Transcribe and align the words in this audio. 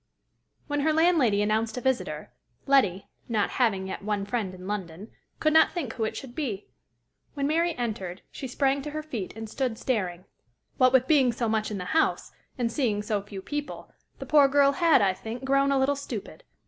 When 0.65 0.79
her 0.79 0.91
landlady 0.91 1.43
announced 1.43 1.77
a 1.77 1.81
visitor, 1.81 2.33
Letty, 2.65 3.05
not 3.29 3.51
having 3.51 3.85
yet 3.87 4.01
one 4.03 4.25
friend 4.25 4.51
in 4.51 4.65
London, 4.67 5.11
could 5.39 5.53
not 5.53 5.73
think 5.73 5.93
who 5.93 6.05
it 6.05 6.17
should 6.17 6.33
be. 6.33 6.65
When 7.35 7.45
Mary 7.45 7.75
entered, 7.75 8.23
she 8.31 8.47
sprang 8.47 8.81
to 8.81 8.89
her 8.89 9.03
feet 9.03 9.35
and 9.35 9.47
stood 9.47 9.77
staring: 9.77 10.25
what 10.77 10.91
with 10.91 11.05
being 11.05 11.31
so 11.31 11.47
much 11.47 11.69
in 11.69 11.77
the 11.77 11.85
house, 11.85 12.31
and 12.57 12.71
seeing 12.71 13.03
so 13.03 13.21
few 13.21 13.43
people, 13.43 13.91
the 14.17 14.25
poor 14.25 14.47
girl 14.47 14.71
had, 14.71 15.03
I 15.03 15.13
think, 15.13 15.45
grown 15.45 15.71
a 15.71 15.77
little 15.77 15.95
stupid. 15.95 16.45